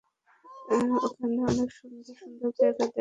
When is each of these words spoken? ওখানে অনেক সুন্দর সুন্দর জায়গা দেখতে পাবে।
ওখানে 1.05 1.39
অনেক 1.51 1.69
সুন্দর 1.77 2.13
সুন্দর 2.19 2.49
জায়গা 2.59 2.73
দেখতে 2.77 2.87
পাবে। 2.87 2.99